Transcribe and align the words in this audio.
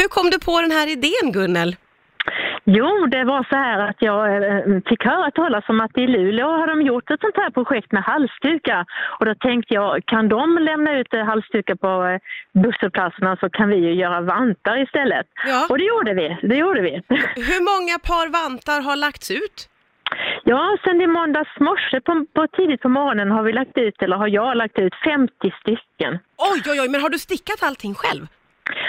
Hur 0.00 0.08
kom 0.08 0.30
du 0.30 0.38
på 0.38 0.60
den 0.60 0.70
här 0.70 0.86
idén 0.96 1.32
Gunnel? 1.32 1.76
Jo, 2.64 3.06
det 3.06 3.24
var 3.24 3.42
så 3.50 3.56
här 3.56 3.78
att 3.88 4.00
jag 4.08 4.20
eh, 4.36 4.80
fick 4.88 5.02
höra 5.04 5.30
talas 5.30 5.64
om 5.68 5.80
att 5.80 5.98
i 5.98 6.06
Luleå 6.06 6.50
har 6.60 6.66
de 6.66 6.82
gjort 6.82 7.10
ett 7.10 7.20
sånt 7.20 7.36
här 7.36 7.50
projekt 7.50 7.92
med 7.92 8.02
halsdukar. 8.02 8.84
Och 9.18 9.26
då 9.26 9.34
tänkte 9.34 9.74
jag, 9.74 9.90
kan 10.06 10.28
de 10.28 10.58
lämna 10.58 10.90
ut 10.98 11.14
eh, 11.14 11.24
halsdukar 11.24 11.74
på 11.74 11.92
eh, 12.08 12.18
busshållplatserna 12.62 13.36
så 13.40 13.50
kan 13.50 13.68
vi 13.68 13.76
ju 13.76 13.92
göra 13.94 14.20
vantar 14.20 14.76
istället. 14.84 15.26
Ja. 15.46 15.66
Och 15.70 15.78
det 15.78 15.84
gjorde 15.84 16.14
vi, 16.14 16.26
det 16.48 16.56
gjorde 16.56 16.80
vi. 16.88 16.92
Hur 17.50 17.62
många 17.70 17.94
par 18.10 18.26
vantar 18.40 18.80
har 18.80 18.96
lagts 18.96 19.30
ut? 19.30 19.58
Ja, 20.44 20.76
sen 20.84 21.00
i 21.00 21.06
måndags 21.06 21.54
morse 21.60 22.00
på, 22.00 22.12
på 22.34 22.46
tidigt 22.56 22.80
på 22.80 22.88
morgonen 22.88 23.30
har 23.30 23.42
vi 23.42 23.52
lagt 23.52 23.78
ut, 23.78 24.02
eller 24.02 24.16
har 24.16 24.28
jag 24.28 24.56
lagt 24.56 24.78
ut 24.78 24.94
50 25.04 25.32
stycken. 25.60 26.12
Oj, 26.50 26.62
oj, 26.70 26.80
oj, 26.80 26.88
men 26.88 27.00
har 27.00 27.10
du 27.10 27.18
stickat 27.18 27.62
allting 27.62 27.94
själv? 27.94 28.26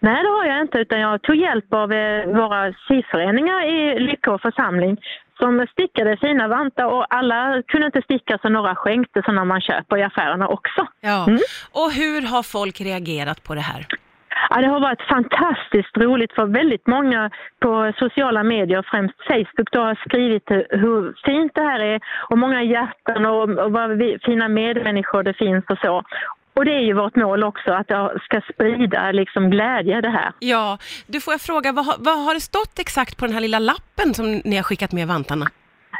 Nej, 0.00 0.22
det 0.22 0.28
har 0.28 0.44
jag 0.44 0.60
inte, 0.60 0.78
utan 0.78 1.00
jag 1.00 1.22
tog 1.22 1.36
hjälp 1.36 1.74
av 1.74 1.92
eh, 1.92 2.26
våra 2.26 2.72
syföreningar 2.88 3.64
i 3.64 3.98
Lyckå 3.98 4.38
församling 4.38 4.96
som 5.38 5.66
stickade 5.72 6.16
fina 6.16 6.48
vantar 6.48 6.84
och 6.84 7.14
alla 7.14 7.62
kunde 7.68 7.86
inte 7.86 8.02
sticka 8.02 8.38
så 8.42 8.48
några 8.48 8.74
skänkte 8.74 9.22
sådana 9.24 9.44
man 9.44 9.60
köper 9.60 9.96
i 9.96 10.02
affärerna 10.02 10.48
också. 10.48 10.86
Ja. 11.00 11.24
Mm. 11.26 11.40
Och 11.72 11.92
hur 11.92 12.22
har 12.32 12.42
folk 12.42 12.80
reagerat 12.80 13.44
på 13.44 13.54
det 13.54 13.60
här? 13.60 13.86
Ja, 14.50 14.60
det 14.60 14.66
har 14.66 14.80
varit 14.80 15.02
fantastiskt 15.02 15.96
roligt 15.96 16.32
för 16.32 16.46
väldigt 16.46 16.86
många 16.86 17.30
på 17.60 17.92
sociala 17.98 18.42
medier, 18.42 18.84
främst 18.90 19.14
Facebook, 19.26 19.68
då 19.72 19.80
har 19.80 19.94
skrivit 19.94 20.50
hur 20.70 21.14
fint 21.24 21.52
det 21.54 21.62
här 21.62 21.80
är 21.80 22.00
och 22.30 22.38
många 22.38 22.62
hjärtan 22.62 23.26
och, 23.26 23.42
och 23.42 23.72
vad 23.72 23.90
vi, 23.90 24.18
fina 24.24 24.48
medmänniskor 24.48 25.22
det 25.22 25.34
finns 25.34 25.64
och 25.68 25.78
så. 25.78 26.02
Och 26.54 26.64
det 26.64 26.70
är 26.74 26.80
ju 26.80 26.92
vårt 26.92 27.16
mål 27.16 27.44
också, 27.44 27.72
att 27.72 27.88
det 27.88 28.18
ska 28.24 28.40
sprida 28.54 29.12
liksom 29.12 29.50
glädje 29.50 30.00
det 30.00 30.08
här. 30.10 30.32
Ja, 30.38 30.78
du 31.06 31.20
får 31.20 31.34
jag 31.34 31.40
fråga, 31.40 31.72
vad, 31.72 31.86
har- 31.86 31.96
vad 31.98 32.24
har 32.24 32.34
det 32.34 32.40
stått 32.40 32.78
exakt 32.78 33.16
på 33.16 33.26
den 33.26 33.34
här 33.34 33.40
lilla 33.40 33.58
lappen 33.58 34.14
som 34.14 34.32
ni 34.44 34.56
har 34.56 34.62
skickat 34.62 34.92
med 34.92 35.08
vantarna? 35.08 35.46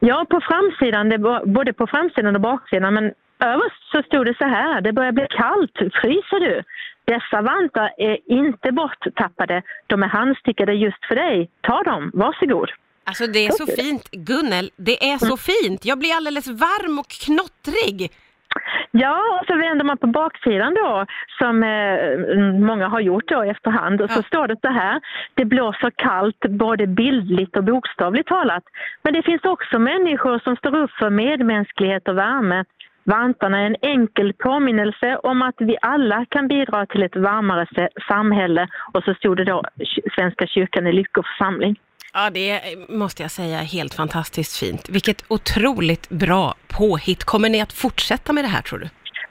Ja, 0.00 0.26
på 0.30 0.40
framsidan, 0.40 1.08
det 1.08 1.18
både 1.58 1.72
på 1.72 1.86
framsidan 1.86 2.34
och 2.34 2.40
baksidan, 2.40 2.94
men 2.94 3.04
överst 3.40 3.82
så 3.92 4.02
stod 4.02 4.26
det 4.26 4.34
så 4.38 4.44
här, 4.44 4.80
det 4.80 4.92
börjar 4.92 5.12
bli 5.12 5.26
kallt, 5.30 5.72
fryser 6.00 6.40
du? 6.40 6.62
Dessa 7.04 7.42
vantar 7.42 7.90
är 7.98 8.18
inte 8.32 8.72
borttappade, 8.72 9.62
de 9.86 10.02
är 10.02 10.08
handstickade 10.08 10.72
just 10.72 11.04
för 11.08 11.14
dig. 11.14 11.50
Ta 11.60 11.82
dem, 11.82 12.10
varsågod. 12.14 12.70
Alltså 13.04 13.26
det 13.26 13.46
är 13.46 13.50
så 13.50 13.66
fint, 13.66 14.10
Gunnel, 14.10 14.70
det 14.76 15.10
är 15.12 15.18
så 15.18 15.36
fint. 15.36 15.84
Jag 15.84 15.98
blir 15.98 16.14
alldeles 16.16 16.46
varm 16.46 16.98
och 16.98 17.08
knottrig. 17.08 18.12
Ja, 18.98 19.38
och 19.40 19.46
så 19.46 19.56
vänder 19.56 19.84
man 19.84 19.98
på 19.98 20.06
baksidan 20.06 20.74
då, 20.74 21.06
som 21.38 21.62
eh, 21.62 21.98
många 22.68 22.88
har 22.88 23.00
gjort 23.00 23.28
då 23.28 23.42
efterhand, 23.42 24.00
och 24.00 24.10
så 24.10 24.18
Ja. 24.18 24.22
står 24.22 24.46
det 24.48 24.56
så 24.60 24.68
här. 24.68 25.00
Det 25.34 25.44
blåser 25.44 25.90
kallt, 25.90 26.40
både 26.48 26.86
bildligt 26.86 27.56
och 27.56 27.64
bokstavligt 27.64 28.28
talat. 28.28 28.64
Men 29.02 29.14
det 29.14 29.22
finns 29.22 29.44
också 29.44 29.78
människor 29.78 30.38
som 30.38 30.56
står 30.56 30.76
upp 30.76 30.90
för 30.90 31.10
medmänsklighet 31.10 32.08
och 32.08 32.18
värme. 32.18 32.64
Vantarna 33.04 33.60
är 33.60 33.66
en 33.66 33.76
enkel 33.82 34.32
påminnelse 34.32 35.16
om 35.16 35.42
att 35.42 35.54
vi 35.58 35.76
alla 35.82 36.24
kan 36.28 36.48
bidra 36.48 36.86
till 36.86 37.02
ett 37.02 37.16
varmare 37.16 37.88
samhälle. 38.08 38.68
Och 38.92 39.04
så 39.04 39.14
stod 39.14 39.36
det 39.36 39.44
då 39.44 39.62
Svenska 40.14 40.46
kyrkan 40.46 40.86
i 40.86 40.92
Lyckå 40.92 41.22
församling. 41.22 41.76
Ja, 42.18 42.30
det 42.30 42.60
måste 42.88 43.22
jag 43.22 43.30
säga, 43.30 43.60
är 43.60 43.64
helt 43.64 43.94
fantastiskt 43.94 44.56
fint. 44.56 44.88
Vilket 44.88 45.24
otroligt 45.28 46.08
bra 46.08 46.54
påhitt. 46.68 47.24
Kommer 47.24 47.48
ni 47.48 47.60
att 47.60 47.72
fortsätta 47.72 48.32
med 48.32 48.44
det 48.44 48.48
här 48.48 48.62
tror 48.62 48.78
du? 48.78 48.88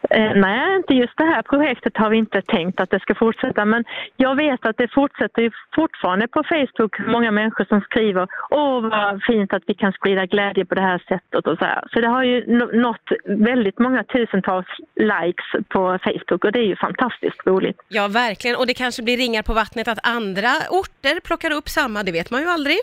Eh, 0.10 0.32
nej, 0.36 0.76
inte 0.76 0.94
just 0.94 1.18
det 1.18 1.24
här 1.24 1.42
projektet 1.42 1.98
har 1.98 2.10
vi 2.10 2.18
inte 2.18 2.42
tänkt 2.42 2.80
att 2.80 2.90
det 2.90 3.00
ska 3.00 3.16
fortsätta. 3.16 3.66
Men 3.66 3.84
jag 4.16 4.36
vet 4.36 4.66
att 4.66 4.78
det 4.78 4.94
fortsätter 4.94 5.52
fortfarande 5.76 6.28
på 6.28 6.44
Facebook 6.44 7.00
många 7.08 7.32
människor 7.32 7.66
som 7.66 7.82
skriver 7.82 8.28
Åh 8.50 8.82
vad 8.82 9.24
fint 9.24 9.54
att 9.54 9.64
vi 9.68 9.74
kan 9.74 9.92
sprida 9.92 10.26
glädje 10.26 10.66
på 10.66 10.76
det 10.76 10.82
här 10.82 11.04
sättet 11.08 11.48
och 11.48 11.58
så 11.58 11.66
här. 11.66 11.84
Så 11.92 12.02
det 12.02 12.08
har 12.08 12.24
ju 12.24 12.60
nått 12.82 13.08
väldigt 13.26 13.80
många 13.80 14.04
tusentals 14.04 14.68
likes 14.96 15.68
på 15.70 16.00
Facebook 16.04 16.44
och 16.46 16.52
det 16.52 16.60
är 16.60 16.68
ju 16.68 16.76
fantastiskt 16.76 17.48
roligt. 17.48 17.82
Ja, 17.88 18.08
verkligen. 18.08 18.56
Och 18.58 18.68
det 18.68 18.74
kanske 18.74 19.04
blir 19.04 19.18
ringar 19.18 19.44
på 19.44 19.54
vattnet 19.54 19.88
att 19.88 20.08
andra 20.08 20.52
orter 20.70 21.20
plockar 21.20 21.52
upp 21.52 21.70
samma, 21.70 22.04
det 22.04 22.12
vet 22.12 22.32
man 22.32 22.42
ju 22.42 22.48
aldrig. 22.48 22.78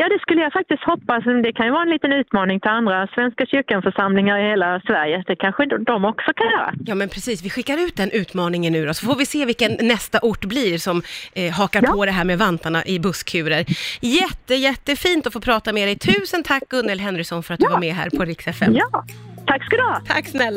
Ja, 0.00 0.08
det 0.08 0.18
skulle 0.20 0.40
jag 0.42 0.52
faktiskt 0.52 0.84
hoppas. 0.84 1.24
Det 1.44 1.52
kan 1.52 1.66
ju 1.66 1.72
vara 1.72 1.82
en 1.82 1.90
liten 1.90 2.12
utmaning 2.12 2.60
till 2.60 2.70
andra 2.70 3.06
Svenska 3.14 3.46
kyrkan-församlingar 3.46 4.38
i 4.38 4.50
hela 4.50 4.80
Sverige. 4.86 5.24
Det 5.26 5.36
kanske 5.36 5.66
de- 5.66 6.04
också 6.04 6.30
kan 6.36 6.46
göra. 6.46 6.72
Ja, 6.86 6.94
men 6.94 7.08
precis. 7.08 7.42
Vi 7.44 7.50
skickar 7.50 7.78
ut 7.86 7.96
den 7.96 8.10
utmaningen 8.10 8.72
nu 8.72 8.86
då, 8.86 8.94
så 8.94 9.06
får 9.06 9.16
vi 9.16 9.26
se 9.26 9.44
vilken 9.44 9.72
nästa 9.80 10.18
ort 10.22 10.44
blir 10.44 10.78
som 10.78 11.02
eh, 11.34 11.52
hakar 11.52 11.82
Ja. 11.86 11.92
på 11.92 12.04
det 12.06 12.12
här 12.12 12.24
med 12.24 12.38
vantarna 12.38 12.84
i 12.86 12.98
busskurer. 13.00 13.64
Jätte, 14.00 14.54
jättefint 14.54 15.26
att 15.26 15.32
få 15.32 15.40
prata 15.40 15.72
med 15.72 15.88
dig. 15.88 15.98
Tusen 15.98 16.42
tack 16.42 16.62
Gunnel 16.68 17.00
Henrysson 17.00 17.42
för 17.42 17.54
att 17.54 17.60
du 17.60 17.66
Ja. 17.66 17.70
var 17.70 17.80
med 17.80 17.94
här 17.94 18.10
på 18.10 18.24
Rix 18.24 18.46
FM. 18.46 18.72
Ja, 18.76 19.04
tack 19.46 19.64
ska 19.64 19.76
du 19.76 19.82
ha. 19.82 20.00
Tack 20.06 20.26
snälla. 20.28 20.56